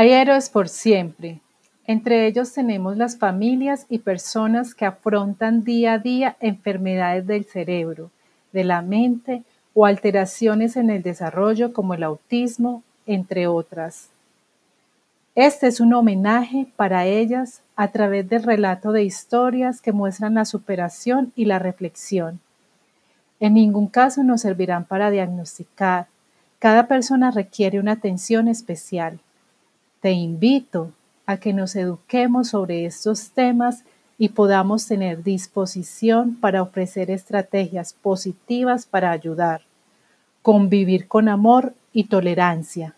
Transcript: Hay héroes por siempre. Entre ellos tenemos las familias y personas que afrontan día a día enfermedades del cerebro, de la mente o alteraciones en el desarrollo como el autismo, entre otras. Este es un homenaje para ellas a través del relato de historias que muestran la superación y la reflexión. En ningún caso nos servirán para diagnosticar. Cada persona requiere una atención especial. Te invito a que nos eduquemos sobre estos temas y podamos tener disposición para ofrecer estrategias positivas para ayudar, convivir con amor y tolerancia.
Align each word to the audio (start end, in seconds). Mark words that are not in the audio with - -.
Hay 0.00 0.12
héroes 0.12 0.48
por 0.48 0.70
siempre. 0.70 1.40
Entre 1.86 2.26
ellos 2.26 2.54
tenemos 2.54 2.96
las 2.96 3.18
familias 3.18 3.84
y 3.90 3.98
personas 3.98 4.74
que 4.74 4.86
afrontan 4.86 5.62
día 5.62 5.92
a 5.92 5.98
día 5.98 6.38
enfermedades 6.40 7.26
del 7.26 7.44
cerebro, 7.44 8.10
de 8.50 8.64
la 8.64 8.80
mente 8.80 9.42
o 9.74 9.84
alteraciones 9.84 10.78
en 10.78 10.88
el 10.88 11.02
desarrollo 11.02 11.74
como 11.74 11.92
el 11.92 12.02
autismo, 12.02 12.82
entre 13.04 13.46
otras. 13.46 14.08
Este 15.34 15.66
es 15.66 15.80
un 15.80 15.92
homenaje 15.92 16.66
para 16.76 17.04
ellas 17.04 17.60
a 17.76 17.88
través 17.88 18.26
del 18.26 18.44
relato 18.44 18.92
de 18.92 19.04
historias 19.04 19.82
que 19.82 19.92
muestran 19.92 20.32
la 20.32 20.46
superación 20.46 21.30
y 21.36 21.44
la 21.44 21.58
reflexión. 21.58 22.40
En 23.38 23.52
ningún 23.52 23.86
caso 23.86 24.22
nos 24.22 24.40
servirán 24.40 24.86
para 24.86 25.10
diagnosticar. 25.10 26.06
Cada 26.58 26.86
persona 26.86 27.30
requiere 27.30 27.78
una 27.78 27.92
atención 27.92 28.48
especial. 28.48 29.20
Te 30.00 30.12
invito 30.12 30.92
a 31.26 31.36
que 31.36 31.52
nos 31.52 31.76
eduquemos 31.76 32.48
sobre 32.48 32.86
estos 32.86 33.30
temas 33.30 33.84
y 34.16 34.30
podamos 34.30 34.86
tener 34.86 35.22
disposición 35.22 36.36
para 36.36 36.62
ofrecer 36.62 37.10
estrategias 37.10 37.92
positivas 37.92 38.86
para 38.86 39.10
ayudar, 39.10 39.62
convivir 40.42 41.06
con 41.06 41.28
amor 41.28 41.74
y 41.92 42.04
tolerancia. 42.04 42.94